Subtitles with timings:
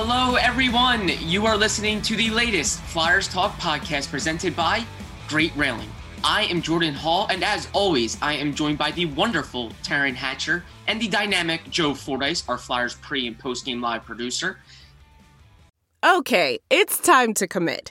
[0.00, 1.10] Hello, everyone.
[1.28, 4.84] You are listening to the latest Flyers Talk podcast presented by
[5.26, 5.90] Great Railing.
[6.22, 10.62] I am Jordan Hall, and as always, I am joined by the wonderful Taryn Hatcher
[10.86, 14.58] and the dynamic Joe Fordyce, our Flyers pre and post game live producer.
[16.06, 17.90] Okay, it's time to commit.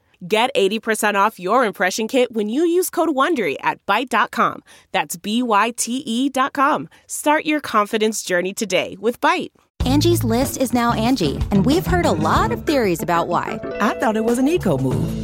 [0.27, 4.61] Get 80% off your impression kit when you use code WONDERY at Byte.com.
[4.91, 6.89] That's B-Y-T-E dot com.
[7.07, 9.51] Start your confidence journey today with Byte.
[9.83, 13.59] Angie's list is now Angi, and we've heard a lot of theories about why.
[13.81, 15.20] I thought it was an eco move.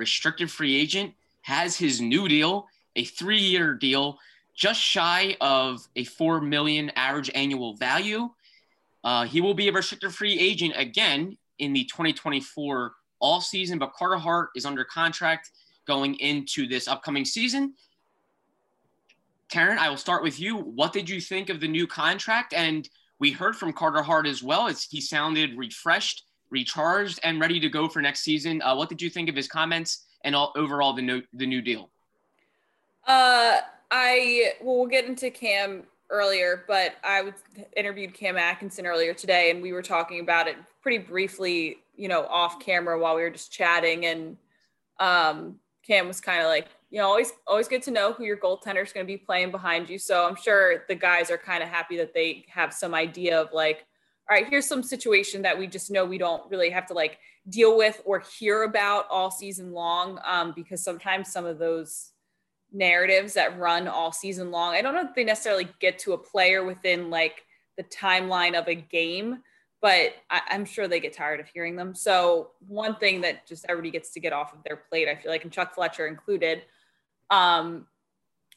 [0.00, 4.18] restricted free agent, has his new deal, a three-year deal,
[4.54, 8.28] just shy of a four million average annual value.
[9.04, 13.92] Uh, he will be a restricted free agent again in the 2024 all season, but
[13.92, 15.50] Carter Hart is under contract
[15.86, 17.74] going into this upcoming season.
[19.52, 20.56] Taryn, I will start with you.
[20.56, 22.54] What did you think of the new contract?
[22.54, 22.88] And
[23.18, 24.72] we heard from Carter Hart as well.
[24.90, 28.62] He sounded refreshed, recharged, and ready to go for next season.
[28.62, 31.62] Uh, what did you think of his comments and all, overall the new the new
[31.62, 31.90] deal?
[33.06, 33.58] Uh,
[33.90, 37.34] I well, we'll get into Cam earlier, but I was,
[37.76, 42.26] interviewed Cam Atkinson earlier today, and we were talking about it pretty briefly, you know,
[42.26, 44.36] off camera while we were just chatting, and
[44.98, 45.56] um,
[45.86, 48.82] Cam was kind of like, you know, always always good to know who your goaltender
[48.84, 49.98] is going to be playing behind you.
[49.98, 53.52] So I'm sure the guys are kind of happy that they have some idea of
[53.52, 53.86] like,
[54.30, 57.18] all right, here's some situation that we just know we don't really have to like
[57.48, 62.12] deal with or hear about all season long, um, because sometimes some of those
[62.72, 66.18] narratives that run all season long, I don't know if they necessarily get to a
[66.18, 67.44] player within like
[67.76, 69.42] the timeline of a game,
[69.82, 71.94] but I, am sure they get tired of hearing them.
[71.94, 75.32] So one thing that just everybody gets to get off of their plate, I feel
[75.32, 76.62] like, and Chuck Fletcher included
[77.30, 77.86] um,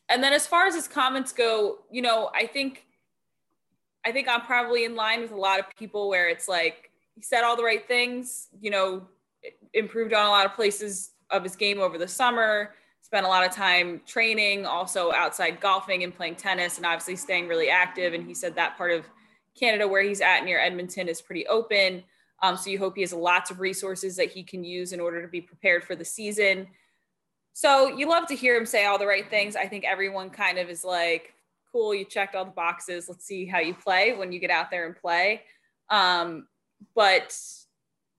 [0.09, 2.85] and then as far as his comments go, you know, I think
[4.05, 7.21] I think I'm probably in line with a lot of people where it's like he
[7.21, 9.07] said all the right things, you know,
[9.73, 13.45] improved on a lot of places of his game over the summer, spent a lot
[13.45, 18.13] of time training, also outside golfing and playing tennis and obviously staying really active.
[18.13, 19.05] And he said that part of
[19.57, 22.03] Canada where he's at near Edmonton is pretty open.
[22.41, 25.21] Um, so you hope he has lots of resources that he can use in order
[25.21, 26.67] to be prepared for the season.
[27.53, 29.55] So you love to hear him say all the right things.
[29.55, 31.33] I think everyone kind of is like,
[31.73, 33.09] cool, you checked all the boxes.
[33.09, 35.41] Let's see how you play when you get out there and play.
[35.89, 36.47] Um,
[36.95, 37.35] but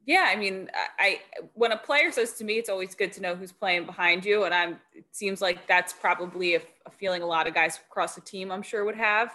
[0.06, 1.20] yeah, I mean, I, I
[1.54, 4.44] when a player says to me, it's always good to know who's playing behind you,
[4.44, 4.78] and I'm.
[4.92, 8.52] It seems like that's probably a, a feeling a lot of guys across the team,
[8.52, 9.34] I'm sure, would have.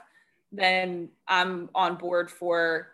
[0.52, 2.90] Then I'm on board for,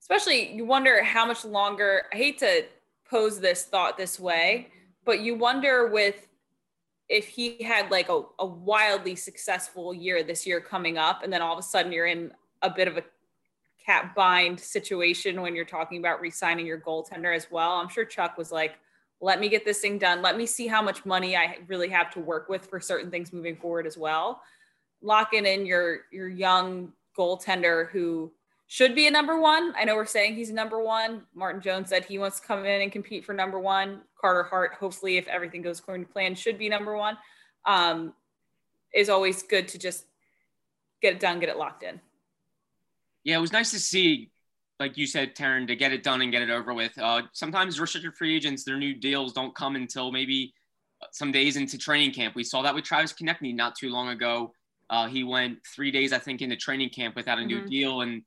[0.00, 2.04] especially you wonder how much longer.
[2.12, 2.64] I hate to
[3.08, 4.68] pose this thought this way,
[5.04, 6.26] but you wonder with
[7.12, 11.42] if he had like a, a wildly successful year this year coming up, and then
[11.42, 13.04] all of a sudden you're in a bit of a
[13.84, 17.72] cap bind situation when you're talking about re-signing your goaltender as well.
[17.72, 18.76] I'm sure Chuck was like,
[19.20, 20.22] let me get this thing done.
[20.22, 23.30] Let me see how much money I really have to work with for certain things
[23.30, 24.40] moving forward as well.
[25.02, 28.32] Locking in your your young goaltender who
[28.72, 29.74] should be a number one.
[29.76, 31.24] I know we're saying he's a number one.
[31.34, 34.00] Martin Jones said he wants to come in and compete for number one.
[34.18, 37.18] Carter Hart, hopefully, if everything goes according to plan, should be number one.
[37.66, 38.14] Um,
[38.94, 40.06] is always good to just
[41.02, 42.00] get it done, get it locked in.
[43.24, 44.30] Yeah, it was nice to see,
[44.80, 46.96] like you said, Taryn, to get it done and get it over with.
[46.96, 50.54] Uh, sometimes restricted free agents, their new deals don't come until maybe
[51.10, 52.34] some days into training camp.
[52.34, 54.54] We saw that with Travis Konecny not too long ago.
[54.88, 57.68] Uh, he went three days, I think, into training camp without a new mm-hmm.
[57.68, 58.22] deal, and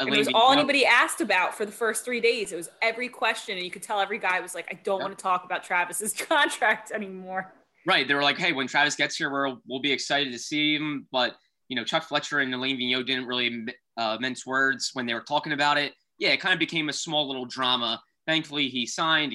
[0.00, 2.52] it was all anybody asked about for the first three days.
[2.52, 5.04] It was every question, and you could tell every guy was like, "I don't yeah.
[5.04, 7.52] want to talk about Travis's contract anymore."
[7.86, 8.06] Right.
[8.06, 11.06] They were like, "Hey, when Travis gets here, we'll we'll be excited to see him."
[11.12, 11.36] But
[11.68, 13.66] you know, Chuck Fletcher and Alain Vigneault didn't really
[13.96, 15.92] uh, mince words when they were talking about it.
[16.18, 18.00] Yeah, it kind of became a small little drama.
[18.26, 19.34] Thankfully, he signed.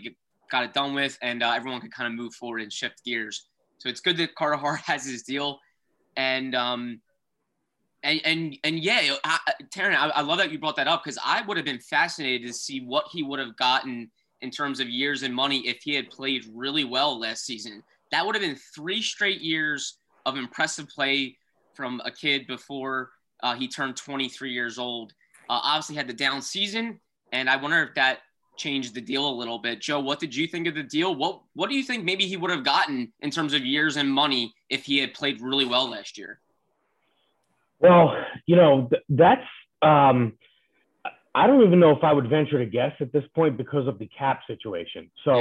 [0.50, 3.48] got it done with, and uh, everyone could kind of move forward and shift gears.
[3.80, 5.60] So it's good that Carter Hart has his deal,
[6.16, 7.02] and um,
[8.08, 9.40] and and and yeah, I,
[9.70, 12.48] Taryn, I, I love that you brought that up because I would have been fascinated
[12.48, 14.10] to see what he would have gotten
[14.42, 17.84] in terms of years and money if he had played really well last season.
[18.12, 21.38] That would have been three straight years of impressive play
[21.74, 23.12] from a kid before
[23.44, 25.14] uh, he turned 23 years old.
[25.50, 27.00] Uh, obviously had the down season,
[27.32, 28.20] and I wonder if that
[28.58, 29.82] changed the deal a little bit.
[29.82, 31.14] Joe, what did you think of the deal?
[31.14, 34.10] What What do you think maybe he would have gotten in terms of years and
[34.10, 36.40] money if he had played really well last year?
[37.80, 38.16] Well,
[38.46, 39.48] you know th- that's
[39.82, 40.34] um,
[41.36, 44.00] I don't even know if I would venture to guess at this point because of
[44.00, 45.12] the cap situation.
[45.24, 45.40] So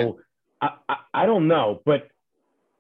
[0.63, 0.69] yeah.
[0.89, 2.09] I, I, I don't know, but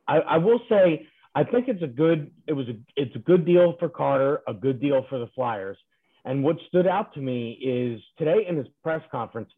[0.06, 3.44] I, I will say I think it's a good it was a it's a good
[3.46, 5.78] deal for Carter, a good deal for the Flyers.
[6.24, 9.50] And what stood out to me is today in his press conference,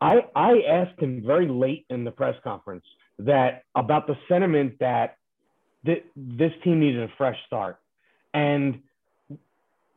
[0.00, 2.84] I I asked him very late in the press conference
[3.18, 5.16] that about the sentiment that
[5.84, 7.78] th- this team needed a fresh start.
[8.34, 8.80] And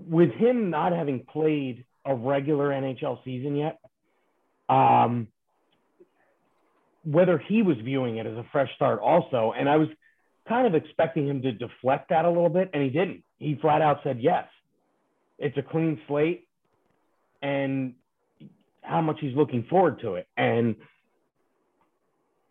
[0.08, 3.80] with him not having played a regular NHL season yet,
[4.70, 5.28] um,
[7.06, 9.54] whether he was viewing it as a fresh start also.
[9.58, 9.88] And I was
[10.48, 13.24] kind of expecting him to deflect that a little bit, and he didn't.
[13.40, 14.46] He flat out said, yes,
[15.38, 16.48] it's a clean slate,
[17.42, 17.94] and
[18.82, 20.28] how much he's looking forward to it.
[20.38, 20.76] And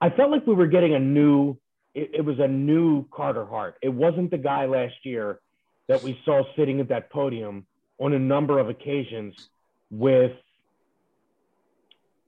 [0.00, 1.56] I felt like we were getting a new,
[1.94, 3.76] it, it was a new Carter Hart.
[3.82, 5.38] It wasn't the guy last year
[5.88, 7.67] that we saw sitting at that podium
[7.99, 9.34] on a number of occasions
[9.90, 10.32] with,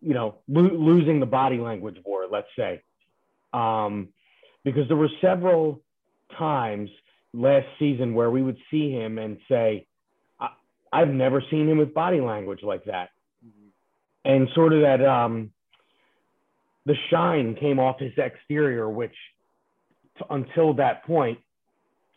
[0.01, 2.83] you know, lo- losing the body language war, let's say.
[3.53, 4.09] Um,
[4.65, 5.83] because there were several
[6.37, 6.91] times
[7.33, 9.87] last season where we would see him and say,
[10.93, 13.11] I've never seen him with body language like that.
[13.45, 14.33] Mm-hmm.
[14.33, 15.51] And sort of that, um,
[16.87, 19.15] the shine came off his exterior, which
[20.19, 21.41] t- until that point,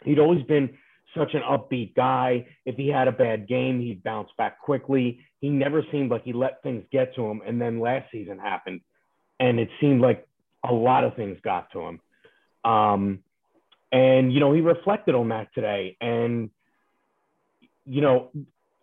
[0.04, 0.78] he'd always been
[1.18, 2.46] such an upbeat guy.
[2.66, 5.20] If he had a bad game, he'd bounce back quickly.
[5.42, 7.42] He never seemed like he let things get to him.
[7.46, 8.82] And then last season happened,
[9.40, 10.28] and it seemed like
[10.68, 12.00] a lot of things got to him.
[12.64, 13.20] Um,
[13.92, 15.96] and, you know, he reflected on that today.
[16.02, 16.50] And,
[17.86, 18.32] you know,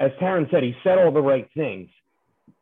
[0.00, 1.90] as Taryn said, he said all the right things.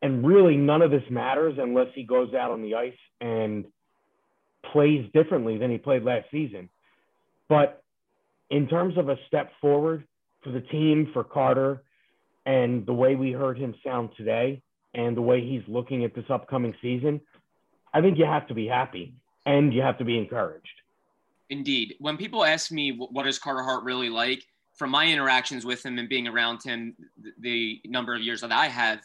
[0.01, 3.65] And really, none of this matters unless he goes out on the ice and
[4.71, 6.69] plays differently than he played last season.
[7.47, 7.82] But
[8.53, 10.05] in terms of a step forward
[10.43, 11.81] for the team, for Carter,
[12.45, 14.61] and the way we heard him sound today,
[14.93, 17.19] and the way he's looking at this upcoming season,
[17.95, 19.15] I think you have to be happy
[19.47, 20.67] and you have to be encouraged.
[21.49, 21.95] Indeed.
[21.97, 24.43] When people ask me what is Carter Hart really like,
[24.75, 26.95] from my interactions with him and being around him
[27.39, 28.99] the number of years that I have,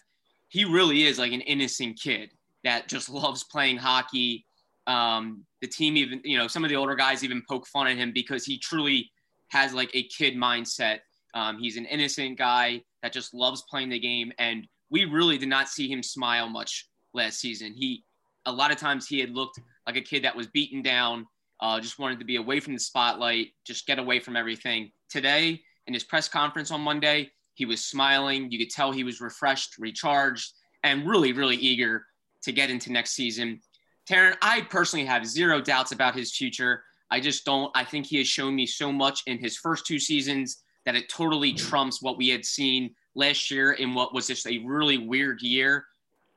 [0.48, 2.32] he really is like an innocent kid
[2.64, 4.44] that just loves playing hockey.
[4.86, 7.96] Um, the team even, you know, some of the older guys even poke fun at
[7.96, 9.10] him because he truly
[9.48, 10.98] has like a kid mindset.
[11.34, 15.48] Um, he's an innocent guy that just loves playing the game, and we really did
[15.48, 17.74] not see him smile much last season.
[17.76, 18.04] He,
[18.46, 21.26] a lot of times, he had looked like a kid that was beaten down
[21.60, 24.92] uh, just wanted to be away from the spotlight, just get away from everything.
[25.10, 28.50] Today, in his press conference on Monday, he was smiling.
[28.50, 30.52] You could tell he was refreshed, recharged,
[30.84, 32.04] and really, really eager
[32.42, 33.60] to get into next season.
[34.08, 36.84] Taryn, I personally have zero doubts about his future.
[37.10, 37.70] I just don't.
[37.74, 41.08] I think he has shown me so much in his first two seasons that it
[41.08, 45.42] totally trumps what we had seen last year in what was just a really weird
[45.42, 45.84] year,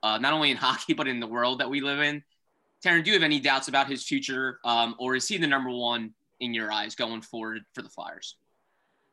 [0.03, 2.23] uh, not only in hockey, but in the world that we live in.
[2.83, 5.69] Taryn, do you have any doubts about his future, um, or is he the number
[5.69, 8.37] one in your eyes going forward for the Flyers?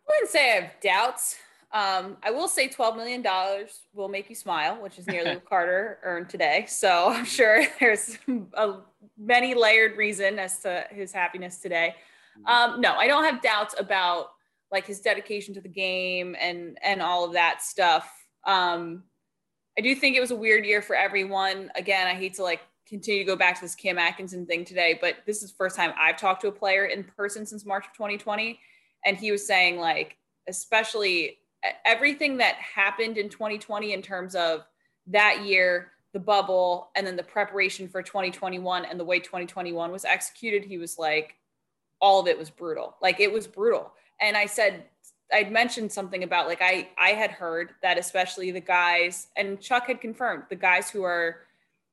[0.09, 1.37] I wouldn't say I have doubts.
[1.71, 3.25] Um, I will say $12 million
[3.93, 6.65] will make you smile, which is nearly what Carter earned today.
[6.67, 8.19] So I'm sure there's
[8.55, 8.77] a
[9.19, 11.95] many layered reason as to his happiness today.
[12.39, 12.73] Mm-hmm.
[12.75, 14.31] Um, no, I don't have doubts about
[14.71, 18.11] like his dedication to the game and and all of that stuff.
[18.47, 19.05] Um,
[19.79, 21.71] I do think it was a weird year for everyone.
[21.75, 24.99] Again, I hate to like continue to go back to this Cam Atkinson thing today,
[25.01, 27.87] but this is the first time I've talked to a player in person since March
[27.87, 28.59] of 2020.
[29.05, 30.17] And he was saying, like,
[30.49, 31.39] especially
[31.85, 34.65] everything that happened in 2020 in terms of
[35.09, 40.05] that year, the bubble, and then the preparation for 2021 and the way 2021 was
[40.05, 41.35] executed, he was like,
[42.01, 42.95] all of it was brutal.
[43.03, 43.93] Like, it was brutal.
[44.21, 44.85] And I said,
[45.33, 49.87] I'd mentioned something about like I I had heard that especially the guys and Chuck
[49.87, 51.41] had confirmed the guys who are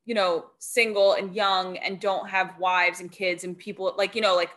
[0.05, 4.21] you know, single and young and don't have wives and kids and people like, you
[4.21, 4.51] know, like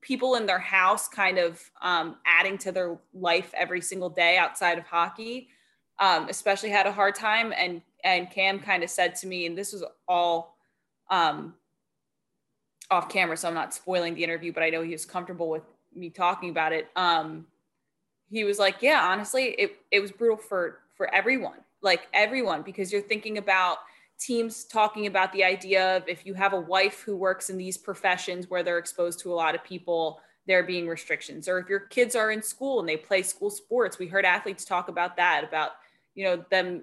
[0.00, 4.78] people in their house kind of um, adding to their life every single day outside
[4.78, 5.48] of hockey,
[5.98, 7.52] um, especially had a hard time.
[7.56, 10.56] And, and Cam kind of said to me, and this was all
[11.10, 11.54] um,
[12.90, 15.62] off camera, so I'm not spoiling the interview, but I know he was comfortable with
[15.94, 16.88] me talking about it.
[16.94, 17.46] Um,
[18.30, 22.92] he was like, "Yeah, honestly, it it was brutal for for everyone, like everyone, because
[22.92, 23.78] you're thinking about."
[24.24, 27.76] Teams talking about the idea of if you have a wife who works in these
[27.76, 31.80] professions where they're exposed to a lot of people there being restrictions or if your
[31.80, 35.44] kids are in school and they play school sports we heard athletes talk about that
[35.44, 35.72] about
[36.14, 36.82] you know them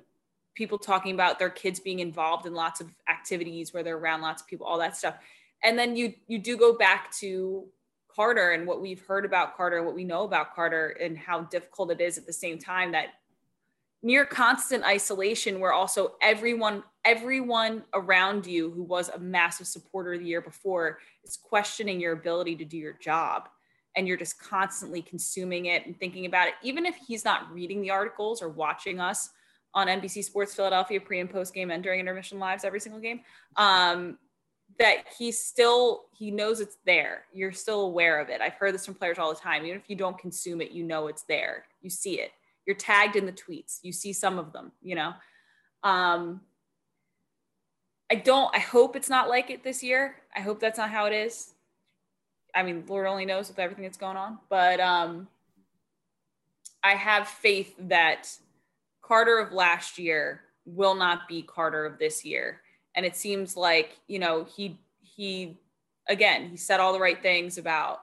[0.60, 4.42] people talking about their kids being involved in lots of activities where they're around lots
[4.42, 5.16] of people all that stuff.
[5.64, 7.66] And then you you do go back to
[8.14, 11.42] carter and what we've heard about carter and what we know about carter and how
[11.44, 13.08] difficult it is at the same time that
[14.02, 20.26] near constant isolation where also everyone everyone around you who was a massive supporter the
[20.26, 23.50] year before is questioning your ability to do your job.
[23.96, 26.54] And you're just constantly consuming it and thinking about it.
[26.62, 29.32] Even if he's not reading the articles or watching us
[29.74, 33.22] on NBC Sports Philadelphia pre and post game and during intermission lives every single game
[33.58, 34.18] um,
[34.78, 37.24] that he still he knows it's there.
[37.34, 38.42] You're still aware of it.
[38.42, 39.66] I've heard this from players all the time.
[39.66, 41.66] Even if you don't consume it you know it's there.
[41.82, 42.32] You see it
[42.70, 43.80] you're tagged in the tweets.
[43.82, 45.14] You see some of them you know?
[45.84, 46.42] Um
[48.12, 50.16] i don't i hope it's not like it this year.
[50.36, 51.54] I hope that's not how it is.
[52.54, 55.28] I mean lord only knows with everything that's going on but um
[56.84, 58.30] i have faith that
[59.02, 62.62] carter of last year will not be carter of this year.
[62.96, 65.58] And it seems like you know he he
[66.08, 68.02] again he said all the right things about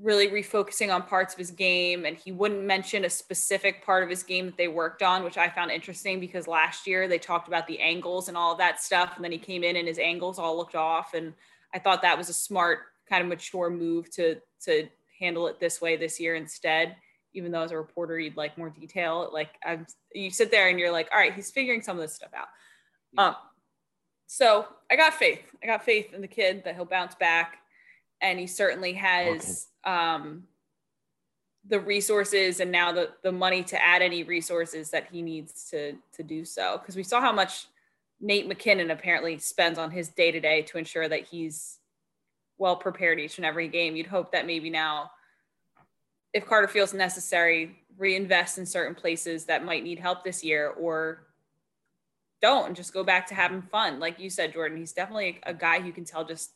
[0.00, 4.10] really refocusing on parts of his game and he wouldn't mention a specific part of
[4.10, 7.48] his game that they worked on which i found interesting because last year they talked
[7.48, 9.98] about the angles and all of that stuff and then he came in and his
[9.98, 11.32] angles all looked off and
[11.74, 14.86] i thought that was a smart kind of mature move to to
[15.18, 16.94] handle it this way this year instead
[17.32, 20.78] even though as a reporter you'd like more detail like i'm you sit there and
[20.78, 22.48] you're like all right he's figuring some of this stuff out.
[23.16, 23.34] Um
[24.26, 25.54] so i got faith.
[25.62, 27.58] I got faith in the kid that he'll bounce back
[28.20, 30.44] and he certainly has um,
[31.68, 35.94] the resources and now the the money to add any resources that he needs to
[36.12, 37.66] to do so because we saw how much
[38.20, 41.78] Nate MacKinnon apparently spends on his day to day to ensure that he's
[42.58, 43.96] well prepared each and every game.
[43.96, 45.10] You'd hope that maybe now,
[46.32, 51.26] if Carter feels necessary, reinvest in certain places that might need help this year or
[52.40, 53.98] don't just go back to having fun.
[53.98, 56.52] Like you said, Jordan, he's definitely a guy who can tell just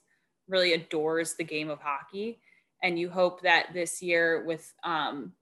[0.50, 2.40] really adores the game of hockey.
[2.83, 5.33] And you hope that this year with um,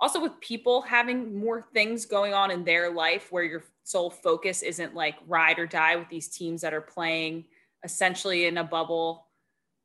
[0.00, 4.62] also with people having more things going on in their life where your sole focus
[4.62, 7.44] isn't like ride or die with these teams that are playing
[7.84, 9.26] essentially in a bubble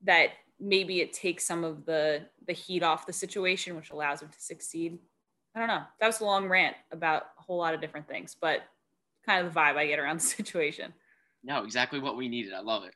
[0.04, 4.30] that maybe it takes some of the the heat off the situation which allows them
[4.30, 4.98] to succeed.
[5.56, 5.84] I don't know.
[6.00, 8.62] That was a long rant about a whole lot of different things but
[9.26, 10.94] kind of the vibe i get around the situation.
[11.44, 12.54] No exactly what we needed.
[12.54, 12.96] I love it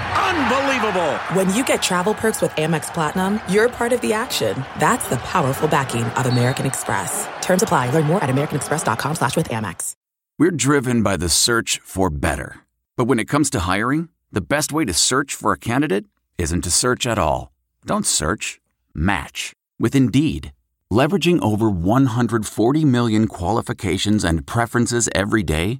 [0.31, 1.11] Unbelievable!
[1.35, 4.55] When you get travel perks with Amex Platinum, you're part of the action.
[4.79, 7.27] That's the powerful backing of American Express.
[7.41, 7.89] Terms apply.
[7.89, 9.93] Learn more at americanexpress.com slash with Amex.
[10.39, 12.61] We're driven by the search for better.
[12.95, 16.05] But when it comes to hiring, the best way to search for a candidate
[16.37, 17.51] isn't to search at all.
[17.85, 18.61] Don't search.
[18.95, 19.51] Match.
[19.79, 20.53] With Indeed.
[20.91, 25.79] Leveraging over 140 million qualifications and preferences every day,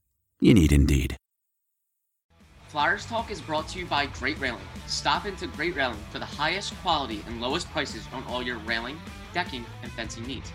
[0.43, 1.15] You need Indeed.
[2.69, 4.63] Flyers Talk is brought to you by Great Railing.
[4.87, 8.99] Stop into Great Railing for the highest quality and lowest prices on all your railing,
[9.35, 10.51] decking, and fencing needs.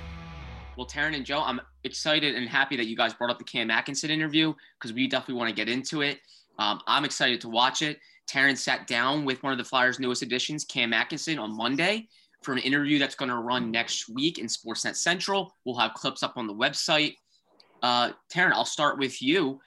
[0.76, 3.70] Well, Taryn and Joe, I'm excited and happy that you guys brought up the Cam
[3.70, 6.18] Atkinson interview because we definitely want to get into it.
[6.58, 8.00] Um, I'm excited to watch it.
[8.28, 12.08] Taryn sat down with one of the Flyers' newest additions, Cam Atkinson, on Monday
[12.42, 15.54] for an interview that's going to run next week in Sportsnet Central.
[15.64, 17.14] We'll have clips up on the website.
[17.82, 19.60] Uh, Taryn, I'll start with you.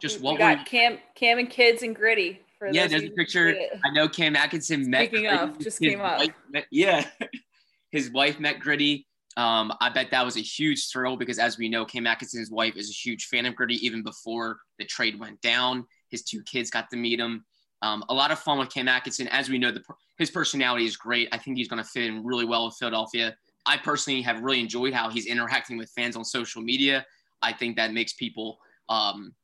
[0.00, 2.40] Just we what got were Cam, Cam and kids and gritty.
[2.58, 3.54] For yeah, there's a picture.
[3.84, 5.08] I know Cam Atkinson met.
[5.08, 6.22] Speaking of, just came up.
[6.50, 7.06] met- yeah,
[7.90, 9.06] his wife met Gritty.
[9.36, 12.76] Um, I bet that was a huge thrill because, as we know, Cam Atkinson's wife
[12.76, 15.84] is a huge fan of Gritty even before the trade went down.
[16.10, 17.44] His two kids got to meet him.
[17.82, 19.28] Um, a lot of fun with Cam Atkinson.
[19.28, 19.82] As we know, the,
[20.18, 21.28] his personality is great.
[21.30, 23.36] I think he's going to fit in really well with Philadelphia.
[23.66, 27.06] I personally have really enjoyed how he's interacting with fans on social media.
[27.40, 29.34] I think that makes people um,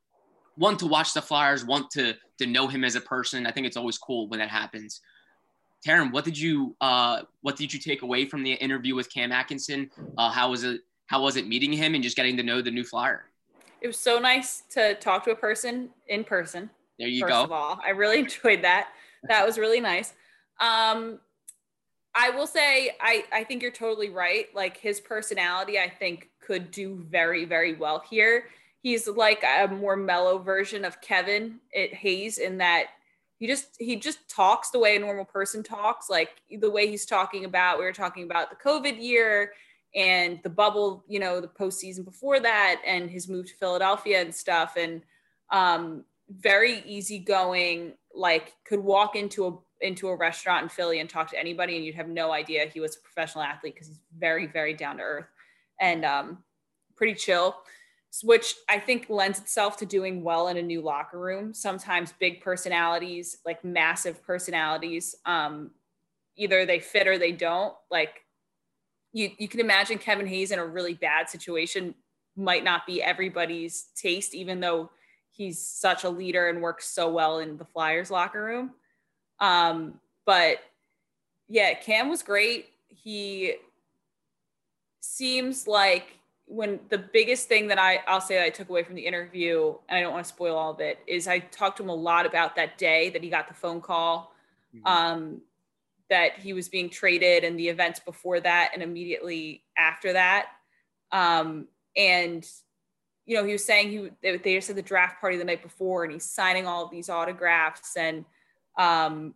[0.57, 3.47] want to watch the Flyers, want to to know him as a person.
[3.47, 5.01] I think it's always cool when that happens.
[5.87, 9.33] Taryn, what did you uh, what did you take away from the interview with Cam
[9.33, 9.91] Atkinson?
[10.17, 10.81] Uh, how was it?
[11.07, 13.27] How was it meeting him and just getting to know the new Flyer?
[13.83, 16.71] It was so nice to talk to a person in person.
[16.99, 17.41] There you first go.
[17.41, 18.89] First of all, I really enjoyed that.
[19.29, 20.15] That was really nice.
[20.61, 21.21] Um,
[22.15, 24.47] I will say, I I think you're totally right.
[24.55, 28.45] Like his personality, I think could do very very well here.
[28.85, 32.89] He's like a more mellow version of Kevin it Hayes in that
[33.39, 37.05] he just he just talks the way a normal person talks like the way he's
[37.05, 39.53] talking about we were talking about the covid year
[39.95, 44.35] and the bubble you know the postseason before that and his move to philadelphia and
[44.35, 45.03] stuff and
[45.51, 51.31] um very easygoing like could walk into a into a restaurant in philly and talk
[51.31, 54.47] to anybody and you'd have no idea he was a professional athlete because he's very
[54.47, 55.27] very down to earth
[55.81, 56.39] and um
[56.97, 57.57] pretty chill
[58.23, 61.55] which I think lends itself to doing well in a new locker room.
[61.55, 65.71] Sometimes big personalities, like massive personalities, um,
[66.37, 67.75] either they fit or they don't.
[67.91, 68.25] Like
[69.13, 71.95] you, you can imagine Kevin Hayes in a really bad situation
[72.37, 74.91] might not be everybody's taste, even though
[75.31, 78.73] he's such a leader and works so well in the Flyers locker room.
[79.41, 80.59] Um, but
[81.49, 82.67] yeah, Cam was great.
[82.89, 83.55] He
[85.01, 88.95] seems like when the biggest thing that I, I'll say that I took away from
[88.95, 91.83] the interview, and I don't want to spoil all of it, is I talked to
[91.83, 94.35] him a lot about that day that he got the phone call,
[94.75, 94.87] mm-hmm.
[94.87, 95.41] um,
[96.11, 100.49] that he was being traded, and the events before that, and immediately after that.
[101.13, 102.47] Um, and
[103.27, 105.63] you know, he was saying he they, they just had the draft party the night
[105.63, 108.27] before, and he's signing all of these autographs, and
[108.79, 109.35] um,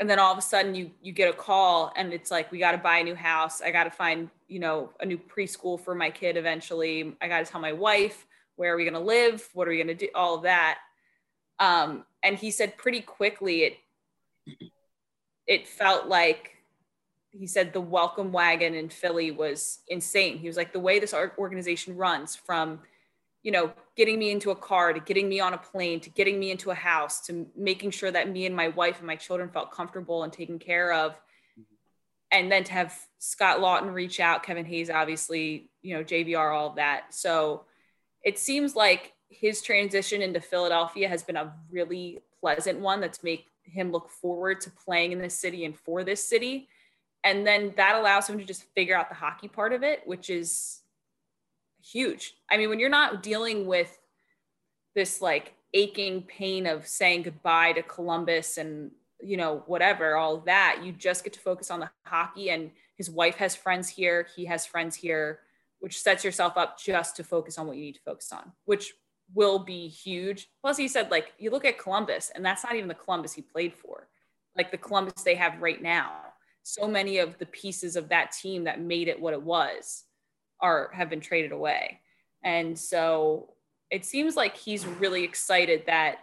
[0.00, 2.58] and then all of a sudden you you get a call and it's like we
[2.58, 3.60] got to buy a new house.
[3.60, 7.16] I got to find you know a new preschool for my kid eventually.
[7.20, 9.48] I got to tell my wife where are we going to live?
[9.54, 10.08] What are we going to do?
[10.14, 10.78] All of that.
[11.60, 13.76] Um, and he said pretty quickly it
[15.46, 16.52] it felt like
[17.30, 20.38] he said the welcome wagon in philly was insane.
[20.38, 22.80] He was like the way this organization runs from
[23.42, 26.38] you know, getting me into a car to getting me on a plane to getting
[26.38, 29.48] me into a house to making sure that me and my wife and my children
[29.48, 31.12] felt comfortable and taken care of.
[31.12, 31.62] Mm-hmm.
[32.32, 36.70] And then to have Scott Laughton reach out, Kevin Hayes, obviously, you know, JVR, all
[36.70, 37.14] of that.
[37.14, 37.64] So
[38.24, 43.44] it seems like his transition into Philadelphia has been a really pleasant one that's made
[43.62, 46.68] him look forward to playing in this city and for this city.
[47.24, 50.30] And then that allows him to just figure out the hockey part of it, which
[50.30, 50.77] is
[51.82, 52.34] huge.
[52.50, 53.98] I mean, when you're not dealing with
[54.94, 60.80] this like aching pain of saying goodbye to Columbus and you know whatever all that
[60.84, 64.44] you just get to focus on the hockey and his wife has friends here he
[64.44, 65.40] has friends here
[65.80, 68.94] which sets yourself up just to focus on what you need to focus on which
[69.34, 70.48] will be huge.
[70.60, 73.42] Plus he said like you look at columbus and that's not even the columbus he
[73.42, 74.08] played for
[74.56, 76.12] like the columbus they have right now.
[76.62, 80.04] So many of the pieces of that team that made it what it was
[80.60, 82.00] are have been traded away.
[82.42, 83.54] And so
[83.90, 86.18] it seems like he's really excited that,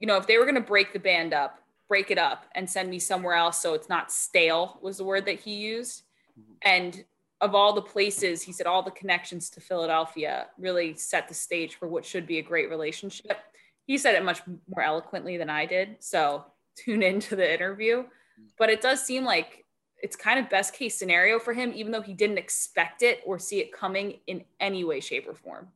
[0.00, 1.58] you know, if they were going to break the band up,
[1.88, 5.26] break it up and send me somewhere else so it's not stale, was the word
[5.26, 6.02] that he used.
[6.38, 6.52] Mm-hmm.
[6.62, 7.04] And
[7.40, 11.74] of all the places, he said all the connections to Philadelphia really set the stage
[11.74, 13.38] for what should be a great relationship.
[13.84, 15.96] He said it much more eloquently than I did.
[15.98, 16.44] So
[16.76, 18.04] tune into the interview.
[18.04, 18.48] Mm.
[18.58, 19.61] But it does seem like
[20.02, 23.38] it's kind of best case scenario for him, even though he didn't expect it or
[23.38, 25.68] see it coming in any way, shape, or form.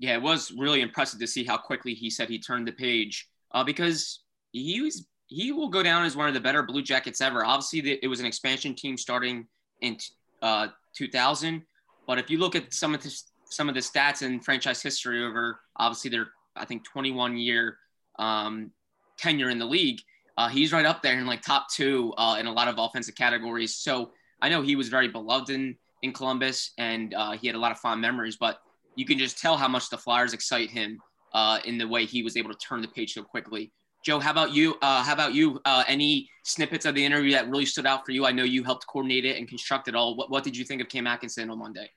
[0.00, 3.28] Yeah, it was really impressive to see how quickly he said he turned the page
[3.52, 4.20] uh, because
[4.52, 7.44] he was he will go down as one of the better Blue Jackets ever.
[7.44, 9.46] Obviously, the, it was an expansion team starting
[9.80, 9.96] in
[10.42, 11.62] uh, 2000,
[12.06, 15.24] but if you look at some of the some of the stats in franchise history
[15.24, 17.78] over obviously their I think 21 year
[18.18, 18.72] um,
[19.18, 20.00] tenure in the league,
[20.40, 23.14] uh, he's right up there in like top two uh, in a lot of offensive
[23.14, 23.76] categories.
[23.76, 27.58] So I know he was very beloved in in Columbus, and uh, he had a
[27.58, 28.36] lot of fond memories.
[28.40, 28.58] But
[28.96, 30.98] you can just tell how much the Flyers excite him
[31.34, 33.70] uh, in the way he was able to turn the page so quickly.
[34.02, 34.76] Joe, how about you?
[34.80, 35.60] Uh, how about you?
[35.66, 38.24] Uh, any snippets of the interview that really stood out for you?
[38.24, 40.16] I know you helped coordinate it and construct it all.
[40.16, 41.90] What, what did you think of Cam Atkinson on Monday?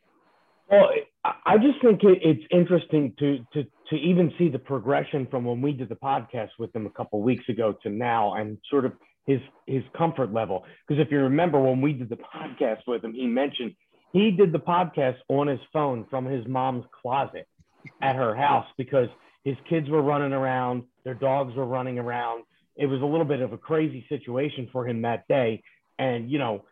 [0.69, 0.89] Well,
[1.23, 5.61] I just think it, it's interesting to, to to even see the progression from when
[5.61, 8.93] we did the podcast with him a couple weeks ago to now, and sort of
[9.27, 10.65] his his comfort level.
[10.87, 13.75] Because if you remember when we did the podcast with him, he mentioned
[14.11, 17.47] he did the podcast on his phone from his mom's closet
[18.01, 19.09] at her house because
[19.43, 22.45] his kids were running around, their dogs were running around.
[22.75, 25.61] It was a little bit of a crazy situation for him that day.
[25.99, 26.65] And, you know,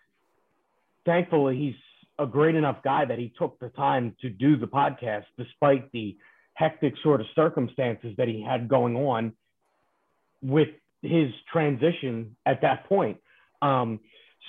[1.05, 1.75] thankfully he's
[2.17, 6.17] a great enough guy that he took the time to do the podcast despite the
[6.61, 9.33] hectic sort of circumstances that he had going on
[10.43, 10.69] with
[11.01, 13.17] his transition at that point.
[13.61, 13.99] Um,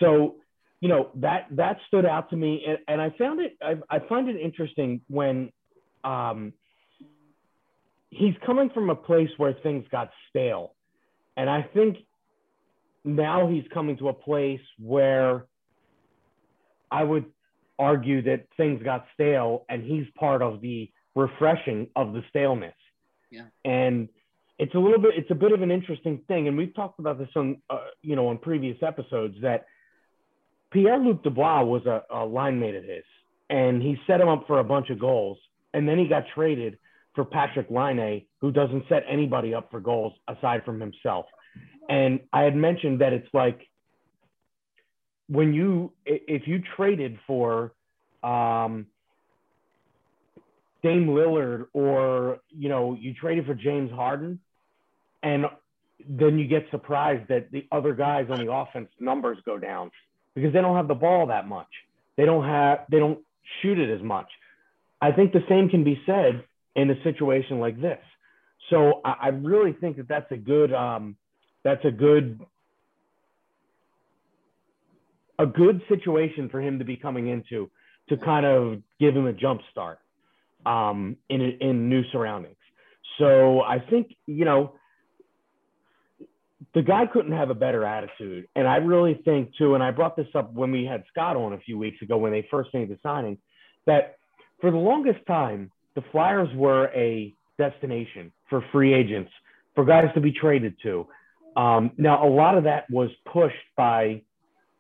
[0.00, 0.36] so,
[0.80, 3.56] you know, that that stood out to me, and, and I found it.
[3.62, 5.52] I, I find it interesting when
[6.04, 6.52] um,
[8.10, 10.74] he's coming from a place where things got stale,
[11.36, 11.98] and I think
[13.04, 15.46] now he's coming to a place where
[16.90, 17.26] I would
[17.78, 22.74] argue that things got stale, and he's part of the refreshing of the staleness.
[23.30, 23.46] Yeah.
[23.64, 24.08] And
[24.58, 27.18] it's a little bit it's a bit of an interesting thing and we've talked about
[27.18, 29.64] this on uh, you know on previous episodes that
[30.70, 33.04] Pierre-Luc Dubois was a, a line mate of his
[33.50, 35.38] and he set him up for a bunch of goals
[35.74, 36.78] and then he got traded
[37.14, 41.26] for Patrik Laine, who doesn't set anybody up for goals aside from himself
[41.88, 43.66] and I had mentioned that it's like
[45.28, 47.72] when you if you traded for
[48.22, 48.86] um,
[50.82, 54.40] Dame Lillard or you know you traded for James Harden
[55.22, 55.46] and
[56.08, 59.90] then you get surprised that the other guys on the offense numbers go down
[60.34, 61.68] because they don't have the ball that much.
[62.16, 63.20] They don't have they don't
[63.60, 64.26] shoot it as much.
[65.00, 67.98] I think the same can be said in a situation like this.
[68.70, 71.16] So I, I really think that that's a good um,
[71.62, 72.40] that's a good
[75.38, 77.70] a good situation for him to be coming into
[78.08, 79.98] to kind of give him a jump start
[80.66, 82.56] um, in in new surroundings.
[83.18, 84.74] So I think you know
[86.74, 88.48] the guy couldn't have a better attitude.
[88.56, 91.52] And I really think too, and I brought this up when we had Scott on
[91.52, 93.36] a few weeks ago when they first made the signing,
[93.86, 94.16] that
[94.60, 99.30] for the longest time, the Flyers were a destination for free agents,
[99.74, 101.06] for guys to be traded to.
[101.56, 104.22] Um, now, a lot of that was pushed by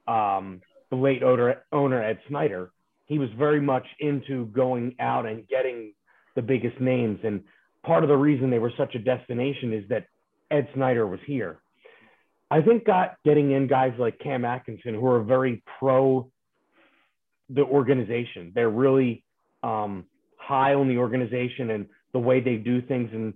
[0.08, 2.70] um, the late owner, owner Ed Snider.
[3.06, 5.92] He was very much into going out and getting
[6.34, 7.20] the biggest names.
[7.24, 7.42] And
[7.84, 10.06] part of the reason they were such a destination is that
[10.50, 11.58] Ed Snider was here.
[12.50, 16.30] I think got getting in guys like Cam Atkinson who are very pro
[17.48, 18.52] the organization.
[18.54, 19.24] They're really
[19.62, 20.04] um,
[20.36, 23.32] high on the organization and the way they do things, and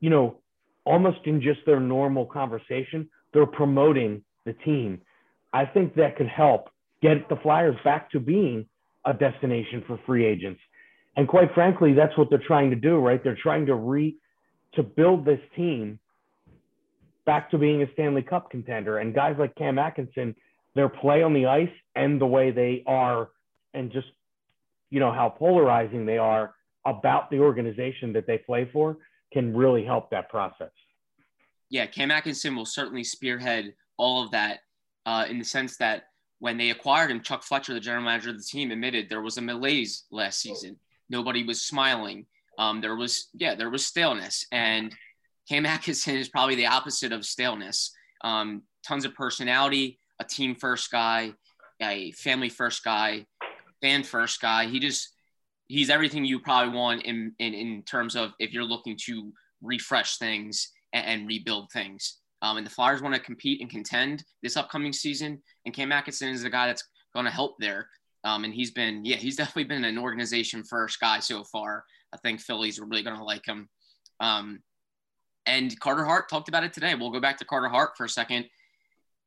[0.00, 0.36] you know,
[0.84, 5.00] almost in just their normal conversation, they're promoting the team.
[5.52, 6.68] I think that could help
[7.02, 8.66] get the Flyers back to being
[9.06, 10.60] a destination for free agents.
[11.16, 13.22] And quite frankly, that's what they're trying to do, right?
[13.22, 14.16] They're trying to re
[14.74, 15.98] to build this team
[17.26, 18.98] back to being a Stanley Cup contender.
[18.98, 20.34] And guys like Cam Atkinson,
[20.74, 23.30] their play on the ice and the way they are,
[23.74, 24.06] and just,
[24.90, 26.54] you know, how polarizing they are
[26.86, 28.98] about the organization that they play for
[29.32, 30.70] can really help that process.
[31.68, 34.60] Yeah, Cam Atkinson will certainly spearhead all of that
[35.06, 36.04] uh, in the sense that
[36.40, 39.36] when they acquired him, Chuck Fletcher, the general manager of the team, admitted there was
[39.36, 40.76] a malaise last season.
[41.08, 42.26] Nobody was smiling.
[42.58, 44.46] Um, there was, yeah, there was staleness.
[44.50, 44.94] And
[45.48, 47.92] Cam Atkinson is probably the opposite of staleness.
[48.22, 51.34] Um, tons of personality, a team first guy,
[51.80, 53.26] a family first guy,
[53.80, 54.66] fan first guy.
[54.66, 55.12] He just
[55.68, 60.18] he's everything you probably want in in, in terms of if you're looking to refresh
[60.18, 62.19] things and, and rebuild things.
[62.42, 65.42] Um, and the Flyers want to compete and contend this upcoming season.
[65.64, 67.88] And Cam Atkinson is the guy that's going to help there.
[68.24, 71.84] Um, and he's been, yeah, he's definitely been an organization first guy so far.
[72.12, 73.68] I think Phillies are really going to like him.
[74.20, 74.62] Um,
[75.46, 76.94] and Carter Hart talked about it today.
[76.94, 78.46] We'll go back to Carter Hart for a second.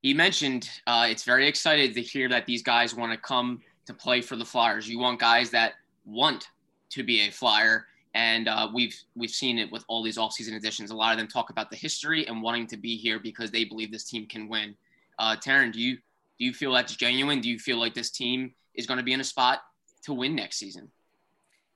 [0.02, 3.94] He mentioned uh, it's very excited to hear that these guys want to come to
[3.94, 4.88] play for the Flyers.
[4.88, 5.74] You want guys that
[6.06, 6.48] want
[6.92, 10.92] to be a Flyer, and uh, we've we've seen it with all these offseason additions.
[10.92, 13.64] A lot of them talk about the history and wanting to be here because they
[13.64, 14.76] believe this team can win.
[15.20, 15.98] Uh, Taryn, do you
[16.40, 17.42] do you feel that's genuine?
[17.42, 19.62] Do you feel like this team is going to be in a spot
[20.04, 20.92] to win next season?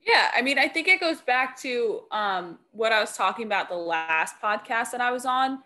[0.00, 3.68] Yeah, I mean, I think it goes back to um, what I was talking about
[3.68, 5.58] the last podcast that I was on,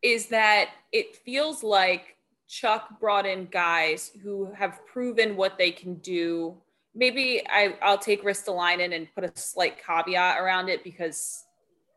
[0.00, 2.16] is that it feels like
[2.48, 6.56] Chuck brought in guys who have proven what they can do.
[6.94, 11.44] Maybe I, I'll take Ristolainen and put a slight caveat around it because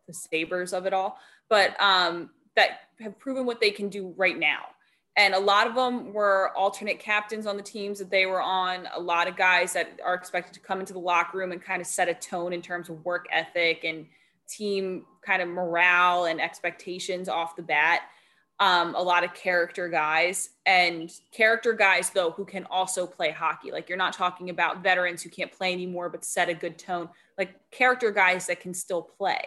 [0.07, 4.38] the Sabres of it all, but um, that have proven what they can do right
[4.38, 4.62] now.
[5.15, 8.88] And a lot of them were alternate captains on the teams that they were on
[8.95, 11.81] a lot of guys that are expected to come into the locker room and kind
[11.81, 14.05] of set a tone in terms of work ethic and
[14.47, 18.03] team kind of morale and expectations off the bat
[18.60, 23.72] um, a lot of character guys and character guys though who can also play hockey.
[23.72, 27.10] Like you're not talking about veterans who can't play anymore but set a good tone.
[27.38, 29.41] Like character guys that can still play.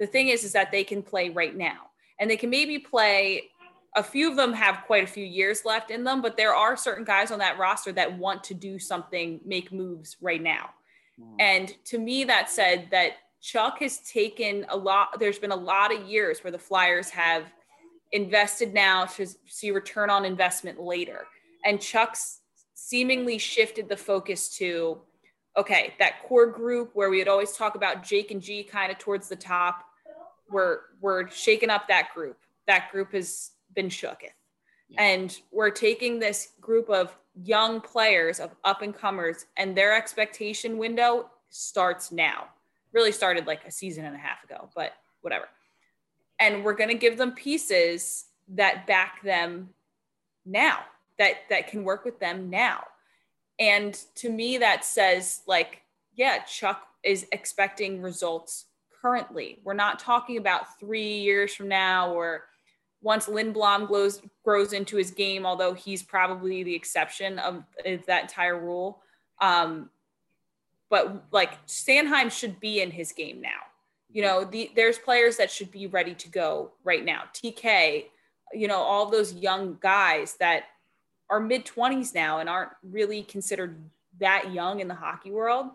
[0.00, 1.90] The thing is is that they can play right now.
[2.18, 3.50] And they can maybe play
[3.94, 6.76] a few of them have quite a few years left in them but there are
[6.76, 10.70] certain guys on that roster that want to do something make moves right now.
[11.20, 11.36] Mm.
[11.38, 15.94] and to me that said that chuck has taken a lot there's been a lot
[15.94, 17.44] of years where the flyers have
[18.12, 21.26] invested now to see return on investment later.
[21.64, 22.40] And Chuck's
[22.74, 25.00] seemingly shifted the focus to
[25.56, 28.98] okay, that core group where we would always talk about Jake and G kind of
[28.98, 29.84] towards the top.
[30.50, 32.38] We're we're shaking up that group.
[32.66, 34.32] That group has been shooketh.
[34.98, 40.78] And we're taking this group of young players, of up and comers, and their expectation
[40.78, 42.46] window starts now.
[42.92, 44.92] Really started like a season and a half ago, but
[45.22, 45.48] whatever
[46.38, 49.70] and we're going to give them pieces that back them
[50.44, 50.78] now
[51.18, 52.84] that that can work with them now.
[53.58, 55.82] And to me that says like
[56.14, 58.66] yeah chuck is expecting results
[59.02, 59.60] currently.
[59.64, 62.44] We're not talking about three years from now or
[63.02, 67.64] once lindblom grows grows into his game although he's probably the exception of,
[68.06, 69.00] that entire rule.
[69.40, 69.90] Um,
[70.88, 73.60] but like Sanheim should be in his game now
[74.12, 77.24] you know, the, there's players that should be ready to go right now.
[77.34, 78.06] TK,
[78.52, 80.64] you know, all those young guys that
[81.28, 83.76] are mid 20s now and aren't really considered
[84.20, 85.66] that young in the hockey world.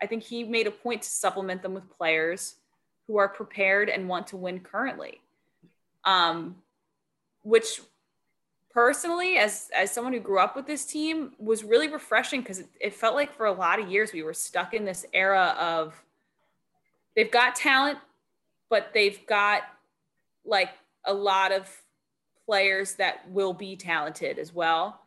[0.00, 2.56] I think he made a point to supplement them with players
[3.06, 5.20] who are prepared and want to win currently.
[6.04, 6.56] Um,
[7.42, 7.80] which
[8.70, 12.68] personally, as as someone who grew up with this team, was really refreshing because it,
[12.80, 16.00] it felt like for a lot of years we were stuck in this era of
[17.18, 17.98] they've got talent,
[18.70, 19.62] but they've got
[20.44, 20.70] like
[21.04, 21.68] a lot of
[22.46, 25.00] players that will be talented as well.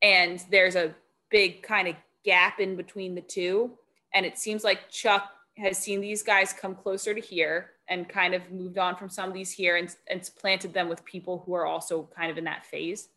[0.00, 0.94] And there's a
[1.28, 3.72] big kind of gap in between the two.
[4.14, 8.32] And it seems like Chuck has seen these guys come closer to here and kind
[8.32, 11.52] of moved on from some of these here and, and planted them with people who
[11.52, 13.10] are also kind of in that phase.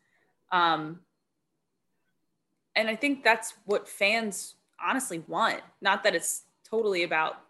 [0.51, 0.99] Um,
[2.75, 5.61] and I think that's what fans honestly want.
[5.79, 7.44] Not that it's totally about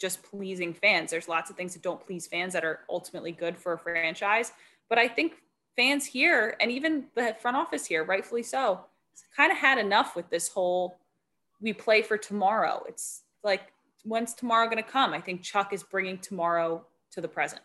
[0.00, 1.10] just pleasing fans.
[1.10, 4.52] There's lots of things that don't please fans that are ultimately good for a franchise.
[4.88, 5.34] But I think
[5.76, 8.80] fans here and even the front office here, rightfully so,
[9.36, 10.98] kind of had enough with this whole
[11.60, 12.82] we play for tomorrow.
[12.88, 13.72] It's like,
[14.04, 15.12] when's tomorrow going to come?
[15.12, 17.62] I think Chuck is bringing tomorrow to the present.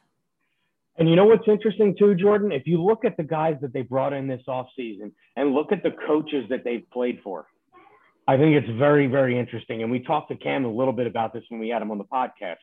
[0.98, 2.52] And you know what's interesting too, Jordan?
[2.52, 5.84] If you look at the guys that they brought in this offseason and look at
[5.84, 7.48] the coaches that they've played for,
[8.28, 9.84] I think it's very, very interesting.
[9.84, 11.98] And we talked to Cam a little bit about this when we had him on
[11.98, 12.58] the podcast.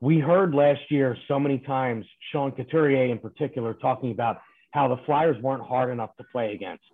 [0.00, 4.96] We heard last year so many times Sean Couturier in particular talking about how the
[5.04, 6.84] Flyers weren't hard enough to play against.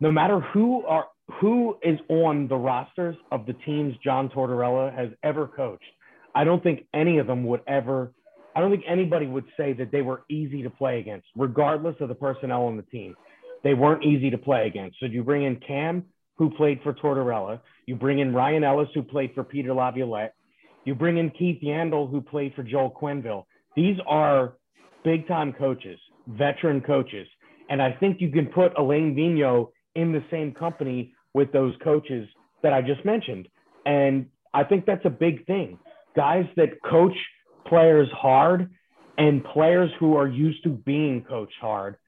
[0.00, 1.06] No matter who are
[1.40, 5.84] who is on the rosters of the teams John Tortorella has ever coached,
[6.34, 8.12] I don't think any of them would ever
[8.54, 12.08] I don't think anybody would say that they were easy to play against, regardless of
[12.08, 13.14] the personnel on the team.
[13.64, 14.98] They weren't easy to play against.
[15.00, 16.04] So you bring in Cam,
[16.42, 17.60] who played for Tortorella.
[17.86, 20.34] You bring in Ryan Ellis, who played for Peter Laviolette.
[20.84, 23.44] You bring in Keith Yandle, who played for Joel Quenneville.
[23.76, 24.54] These are
[25.04, 27.28] big time coaches, veteran coaches.
[27.70, 32.28] And I think you can put Alain Vigneault in the same company with those coaches
[32.64, 33.46] that I just mentioned.
[33.86, 35.78] And I think that's a big thing.
[36.16, 37.14] Guys that coach
[37.68, 38.68] players hard
[39.16, 41.98] and players who are used to being coached hard.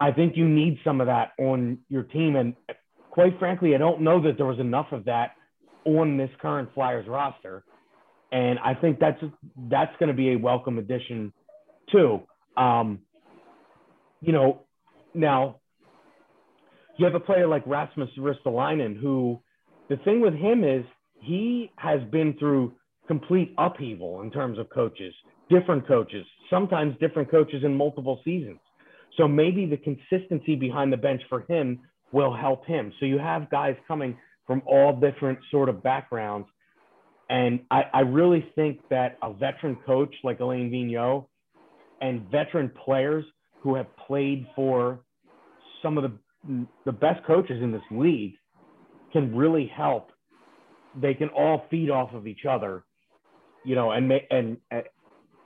[0.00, 2.36] I think you need some of that on your team.
[2.36, 2.54] And
[3.18, 5.32] quite frankly, I don't know that there was enough of that
[5.84, 7.64] on this current Flyers roster.
[8.30, 9.20] And I think that's
[9.68, 11.32] that's going to be a welcome addition
[11.90, 12.20] too.
[12.56, 13.00] Um,
[14.20, 14.66] you know,
[15.14, 15.56] now
[16.96, 19.40] you have a player like Rasmus Ristolainen, who
[19.88, 20.84] the thing with him is
[21.20, 22.74] he has been through
[23.08, 25.12] complete upheaval in terms of coaches,
[25.50, 28.60] different coaches, sometimes different coaches in multiple seasons.
[29.16, 31.80] So maybe the consistency behind the bench for him
[32.12, 32.92] will help him.
[33.00, 34.16] So you have guys coming
[34.46, 36.48] from all different sort of backgrounds.
[37.30, 41.26] And I, I really think that a veteran coach like Alain Vigneault
[42.00, 43.24] and veteran players
[43.60, 45.00] who have played for
[45.82, 48.34] some of the, the best coaches in this league
[49.12, 50.10] can really help.
[51.00, 52.84] They can all feed off of each other,
[53.64, 54.56] you know, and make and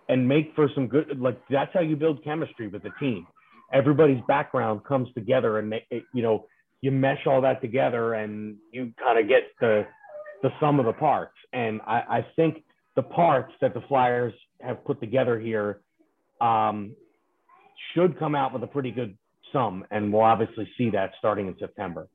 [0.09, 1.19] and make for some good.
[1.19, 3.27] Like that's how you build chemistry with a team.
[3.73, 6.47] Everybody's background comes together, and they, you know,
[6.83, 9.87] you mesh all that together and you kind of get the
[10.43, 11.37] the sum of the parts.
[11.53, 12.65] And I, I think
[12.97, 15.81] the parts that the Flyers have put together here,
[16.41, 16.95] um,
[17.95, 19.17] should come out with a pretty good
[19.53, 22.09] sum, and we'll obviously see that starting in September.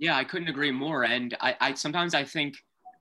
[0.00, 1.04] Yeah, I couldn't agree more.
[1.04, 2.56] And I, I sometimes I think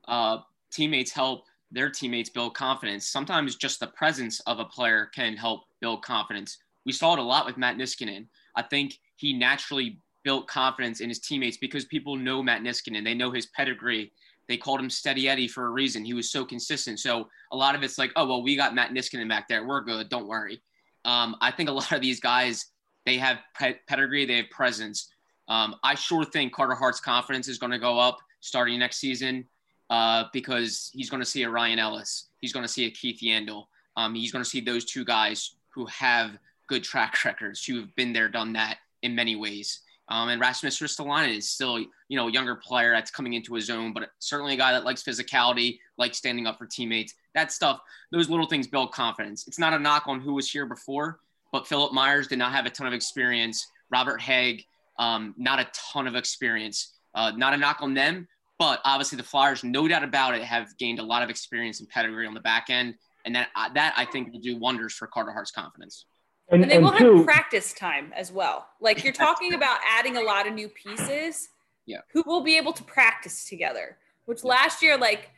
[0.08, 0.38] uh,
[0.71, 3.08] teammates help their teammates build confidence.
[3.08, 6.58] Sometimes just the presence of a player can help build confidence.
[6.86, 8.28] We saw it a lot with Matt Niskanen.
[8.56, 13.04] I think he naturally built confidence in his teammates because people know Matt Niskanen.
[13.04, 14.12] They know his pedigree.
[14.48, 16.04] They called him Steady Eddie for a reason.
[16.04, 17.00] He was so consistent.
[17.00, 19.66] So a lot of it's like, oh, well, we got Matt Niskanen back there.
[19.66, 20.10] We're good.
[20.10, 20.62] Don't worry.
[21.06, 22.68] Um, I think a lot of these guys,
[23.06, 23.40] they have
[23.88, 25.10] pedigree, they have presence.
[25.48, 29.46] Um, I sure think Carter Hart's confidence is going to go up starting next season
[29.90, 32.30] uh, because he's going to see a Ryan Ellis.
[32.40, 33.66] He's going to see a Keith Yandle.
[33.98, 37.96] Um, he's going to see those two guys who have good track records, who have
[37.96, 39.82] been there, done that in many ways.
[40.12, 43.69] Um, and Rasmus Ristolainen is still, you know, a younger player that's coming into his
[43.69, 47.13] own, but certainly a guy that likes physicality, likes standing up for teammates.
[47.34, 47.80] That stuff,
[48.12, 49.47] those little things build confidence.
[49.47, 51.19] It's not a knock on who was here before,
[51.54, 53.65] but Philippe Myers did not have a ton of experience.
[53.89, 54.65] Robert Hägg,
[55.00, 56.97] um, not a ton of experience.
[57.15, 58.28] Uh, not a knock on them,
[58.60, 61.88] but obviously the Flyers, no doubt about it, have gained a lot of experience and
[61.88, 62.95] pedigree on the back end,
[63.26, 66.06] and that that I think will do wonders for Carter Hart's confidence.
[66.52, 68.68] And, and they and will two, have practice time as well.
[68.80, 71.50] Like you're talking about adding a lot of new pieces.
[71.86, 72.00] Yeah.
[72.14, 73.98] Who will be able to practice together?
[74.26, 74.50] Which yeah.
[74.50, 75.32] last year, like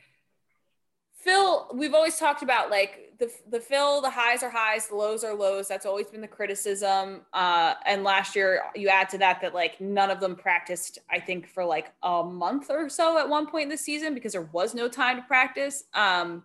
[1.14, 5.24] Phil, we've always talked about like the the Phil, the highs are highs, the lows
[5.24, 5.68] are lows.
[5.68, 7.22] That's always been the criticism.
[7.32, 11.00] Uh, and last year, you add to that that like none of them practiced.
[11.10, 14.34] I think for like a month or so at one point in the season because
[14.34, 15.86] there was no time to practice.
[15.94, 16.44] Um,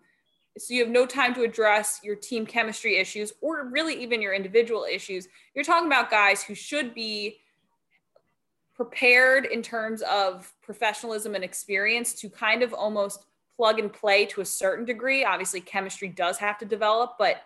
[0.61, 4.35] so you have no time to address your team chemistry issues or really even your
[4.35, 5.29] individual issues.
[5.55, 7.39] You're talking about guys who should be
[8.75, 13.25] prepared in terms of professionalism and experience to kind of almost
[13.57, 15.25] plug and play to a certain degree.
[15.25, 17.43] Obviously, chemistry does have to develop, but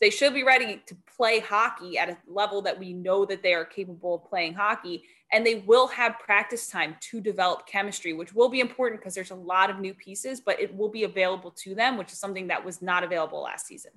[0.00, 3.54] they should be ready to play hockey at a level that we know that they
[3.54, 5.04] are capable of playing hockey.
[5.30, 9.30] And they will have practice time to develop chemistry, which will be important because there's
[9.30, 12.46] a lot of new pieces, but it will be available to them, which is something
[12.48, 13.92] that was not available last season.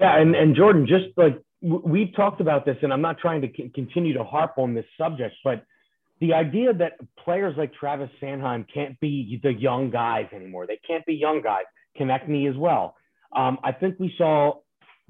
[0.00, 0.20] Yeah.
[0.20, 3.70] And, and Jordan, just like we've talked about this, and I'm not trying to c-
[3.74, 5.64] continue to harp on this subject, but
[6.20, 10.66] the idea that players like Travis Sanheim can't be the young guys anymore.
[10.66, 11.64] They can't be young guys.
[11.98, 12.96] Konecny as well.
[13.34, 14.54] Um, I think we saw,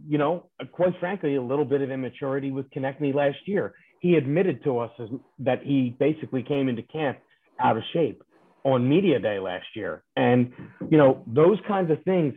[0.07, 3.75] you know, quite frankly, a little bit of immaturity with Konecny last year.
[4.01, 5.09] He admitted to us as,
[5.41, 7.19] that he basically came into camp
[7.61, 8.23] out of shape
[8.65, 10.05] on media day last year.
[10.17, 10.53] And,
[10.91, 12.35] you know, those kinds of things,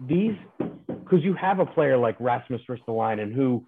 [0.00, 3.66] these, because you have a player like Rasmus Ristolainen who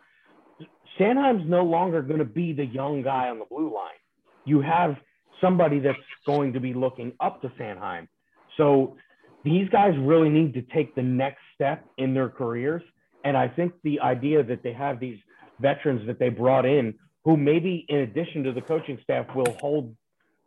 [0.98, 3.98] Sanheim's no longer going to be the young guy on the blue line
[4.46, 4.96] you have
[5.40, 8.08] somebody that's going to be looking up to Sanheim.
[8.56, 8.96] So
[9.44, 12.82] these guys really need to take the next step in their careers.
[13.24, 15.18] And I think the idea that they have these
[15.60, 19.96] veterans that they brought in who maybe in addition to the coaching staff will hold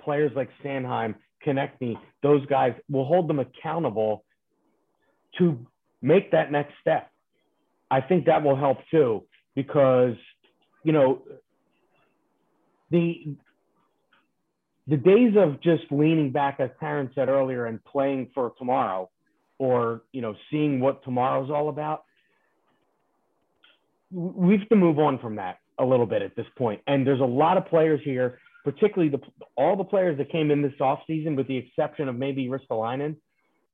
[0.02, 4.24] players like Sanheim, Konecny, those guys will hold them accountable
[5.38, 5.66] to
[6.02, 7.12] make that next step.
[7.92, 10.16] I think that will help too because
[10.84, 11.22] you know
[12.92, 13.36] the
[14.88, 19.10] the days of just leaning back, as Taryn said earlier, and playing for tomorrow,
[19.60, 22.04] or you know, seeing what tomorrow's all about,
[24.12, 26.82] we have to move on from that a little bit at this point.
[26.88, 29.22] And there's a lot of players here, particularly the
[29.56, 33.16] all the players that came in this offseason, with the exception of maybe Ristolainen.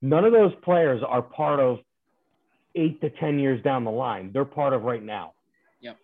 [0.02, 1.80] None of those players are part of
[2.76, 4.32] eight to ten years down the line.
[4.34, 5.34] They're part of right now.
[5.82, 5.98] Yep.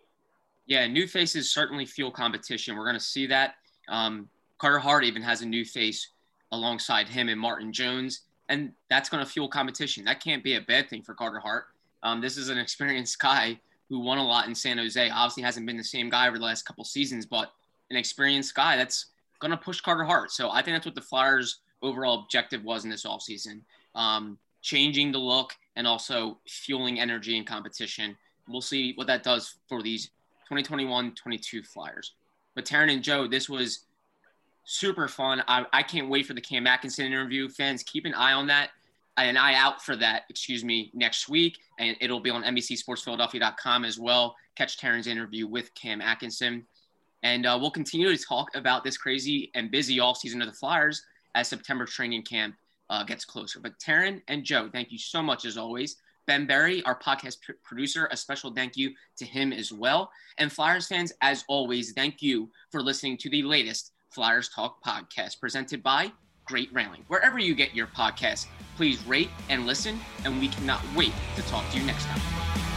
[0.66, 2.76] Yeah, new faces certainly fuel competition.
[2.76, 3.54] We're going to see that.
[3.88, 6.08] Um, Carter Hart even has a new face
[6.52, 10.04] alongside him and Martin Jones, and that's going to fuel competition.
[10.04, 11.66] That can't be a bad thing for Carter Hart.
[12.02, 15.10] Um, this is an experienced guy who won a lot in San Jose.
[15.10, 17.52] Obviously, hasn't been the same guy over the last couple seasons, but
[17.90, 19.06] an experienced guy that's
[19.40, 20.30] going to push Carter Hart.
[20.30, 23.60] So I think that's what the Flyers' overall objective was in this offseason
[23.94, 28.16] um, changing the look and also fueling energy and competition.
[28.48, 30.06] We'll see what that does for these
[30.48, 32.12] 2021 22 Flyers.
[32.54, 33.86] But Taryn and Joe, this was
[34.64, 35.42] super fun.
[35.48, 37.48] I, I can't wait for the Cam Atkinson interview.
[37.48, 38.70] Fans, keep an eye on that,
[39.16, 41.58] an eye out for that, excuse me, next week.
[41.78, 44.36] And it'll be on NBCSportsPhiladelphia.com as well.
[44.56, 46.66] Catch Taryn's interview with Cam Atkinson.
[47.22, 50.54] And uh, we'll continue to talk about this crazy and busy off season of the
[50.54, 51.02] Flyers
[51.34, 52.54] as September training camp
[52.90, 53.60] uh, gets closer.
[53.60, 55.96] But Taryn and Joe, thank you so much as always.
[56.26, 60.10] Ben Berry, our podcast pr- producer, a special thank you to him as well.
[60.38, 65.40] And Flyers fans, as always, thank you for listening to the latest Flyers Talk podcast
[65.40, 66.12] presented by
[66.52, 67.02] Great Railing.
[67.08, 68.44] Wherever you get your podcasts,
[68.76, 72.71] please rate and listen, and we cannot wait to talk to you next time.